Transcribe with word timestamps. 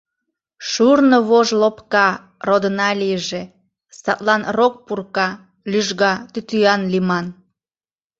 Шурно 0.69 1.17
вож 1.29 1.47
лопка, 1.61 2.07
родына 2.47 2.89
лийже, 3.01 3.41
садлан 3.99 4.41
рок 4.57 4.73
пурка, 4.85 5.29
лӱжга, 5.71 6.13
тӱтӱан 6.31 6.81
лийман. 6.91 7.25